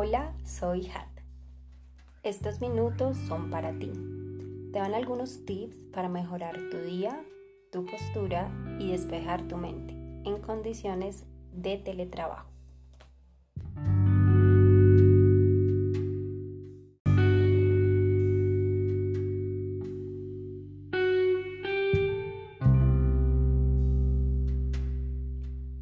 [0.00, 1.08] Hola, soy Hat.
[2.22, 3.90] Estos minutos son para ti.
[4.72, 7.20] Te dan algunos tips para mejorar tu día,
[7.72, 8.48] tu postura
[8.78, 9.94] y despejar tu mente
[10.24, 12.48] en condiciones de teletrabajo.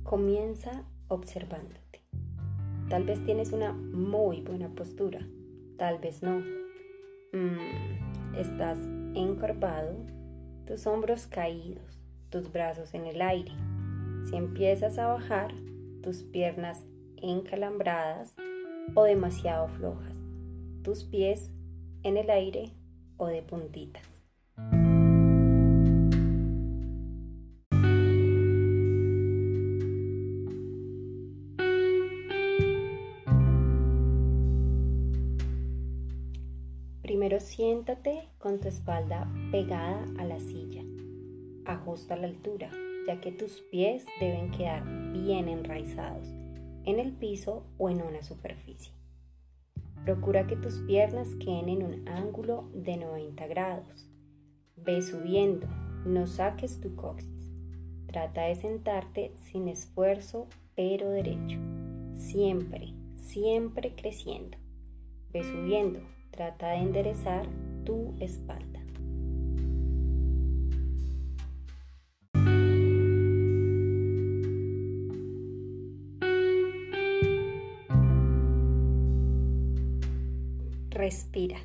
[0.04, 1.85] Comienza observándote.
[2.88, 5.18] Tal vez tienes una muy buena postura,
[5.76, 6.38] tal vez no.
[7.32, 8.78] Mm, estás
[9.14, 9.96] encorvado,
[10.66, 11.98] tus hombros caídos,
[12.30, 13.50] tus brazos en el aire.
[14.28, 15.52] Si empiezas a bajar,
[16.00, 16.84] tus piernas
[17.16, 18.36] encalambradas
[18.94, 20.14] o demasiado flojas,
[20.84, 21.50] tus pies
[22.04, 22.70] en el aire
[23.16, 24.15] o de puntitas.
[37.26, 40.84] Primero siéntate con tu espalda pegada a la silla.
[41.64, 42.70] Ajusta la altura,
[43.04, 46.28] ya que tus pies deben quedar bien enraizados
[46.84, 48.92] en el piso o en una superficie.
[50.04, 54.08] Procura que tus piernas queden en un ángulo de 90 grados.
[54.76, 55.66] Ve subiendo,
[56.04, 57.50] no saques tu coxis.
[58.06, 61.58] Trata de sentarte sin esfuerzo, pero derecho.
[62.14, 64.58] Siempre, siempre creciendo.
[65.32, 65.98] Ve subiendo,
[66.36, 67.48] Trata de enderezar
[67.86, 68.78] tu espalda.
[80.90, 81.56] Respira.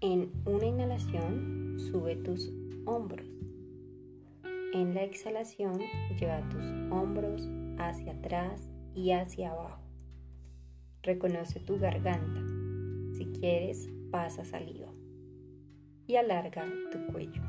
[0.00, 2.50] En una inhalación, sube tus
[2.84, 3.26] hombros.
[4.74, 5.78] En la exhalación,
[6.18, 9.82] lleva tus hombros hacia atrás y hacia abajo.
[11.04, 12.65] Reconoce tu garganta.
[13.16, 14.92] Si quieres, pasa saliva
[16.06, 17.40] y alarga tu cuello.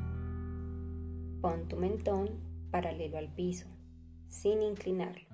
[1.42, 2.30] Pon tu mentón
[2.70, 3.66] paralelo al piso,
[4.28, 5.28] sin inclinarlo.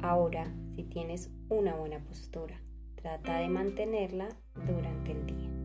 [0.00, 2.58] Ahora, si tienes una buena postura,
[2.94, 4.30] trata de mantenerla
[4.66, 5.58] durante el día.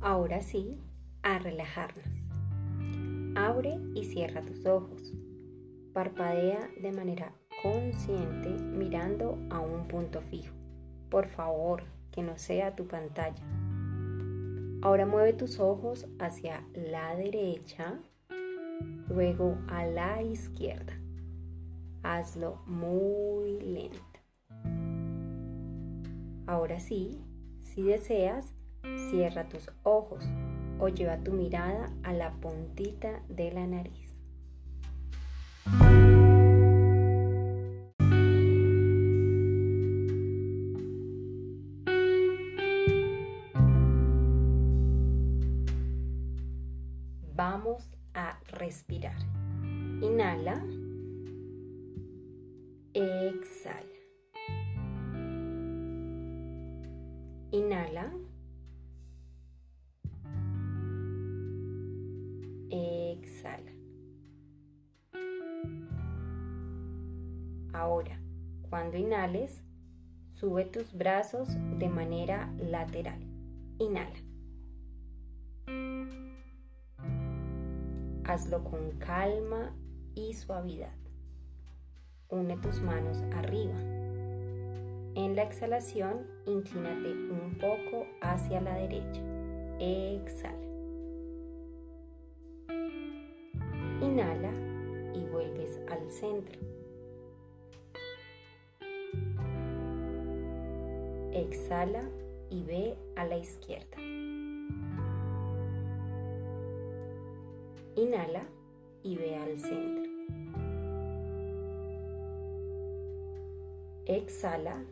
[0.00, 0.80] Ahora sí,
[1.40, 2.06] relajarnos.
[3.36, 5.12] Abre y cierra tus ojos.
[5.92, 10.54] Parpadea de manera consciente mirando a un punto fijo.
[11.10, 13.42] Por favor, que no sea tu pantalla.
[14.82, 18.00] Ahora mueve tus ojos hacia la derecha,
[19.08, 20.94] luego a la izquierda.
[22.02, 23.98] Hazlo muy lento.
[26.46, 27.22] Ahora sí,
[27.60, 28.54] si deseas,
[29.10, 30.24] cierra tus ojos
[30.80, 34.10] o lleva tu mirada a la puntita de la nariz.
[47.34, 49.16] Vamos a respirar.
[50.02, 50.62] Inhala.
[52.92, 53.86] Exhala.
[57.52, 58.29] Inhala.
[63.30, 63.72] Exhala.
[67.72, 68.20] Ahora,
[68.68, 69.64] cuando inhales,
[70.32, 71.48] sube tus brazos
[71.78, 73.20] de manera lateral.
[73.78, 74.18] Inhala.
[78.24, 79.74] Hazlo con calma
[80.14, 80.94] y suavidad.
[82.28, 83.78] Une tus manos arriba.
[85.16, 89.20] En la exhalación, inclínate un poco hacia la derecha.
[89.80, 90.69] Exhala.
[94.10, 94.50] Inhala
[95.14, 96.58] y vuelves al centro.
[101.32, 102.02] Exhala
[102.50, 104.02] y ve a la izquierda.
[107.94, 108.42] Inhala
[109.04, 110.10] y ve al centro.
[114.06, 114.82] Exhala,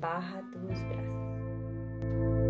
[0.00, 2.45] baja tus brazos.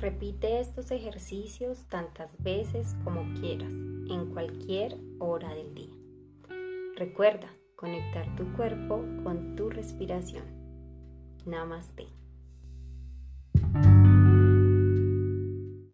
[0.00, 5.94] Repite estos ejercicios tantas veces como quieras, en cualquier hora del día.
[6.96, 10.44] Recuerda conectar tu cuerpo con tu respiración.
[11.44, 12.19] Namaste.